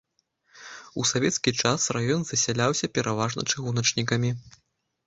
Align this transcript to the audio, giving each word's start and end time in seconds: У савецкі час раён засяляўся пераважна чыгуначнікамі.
У 1.03 1.05
савецкі 1.09 1.53
час 1.65 1.85
раён 1.99 2.21
засяляўся 2.31 2.93
пераважна 2.97 3.41
чыгуначнікамі. 3.53 4.39